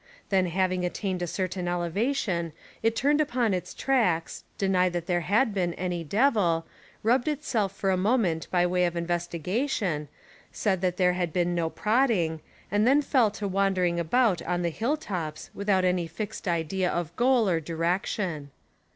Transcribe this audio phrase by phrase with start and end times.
[0.29, 5.21] Then having at tained a certain elevation, it turned upon its tracks, denied that there
[5.21, 6.65] had been any Devil,
[7.03, 10.07] rubbed itself for a moment by way of inves tigation,
[10.51, 12.41] said that there had been no prodding,
[12.71, 17.15] and then fell to wandering about on the hill tops without any fixed idea of
[17.15, 18.49] goal or direc tion.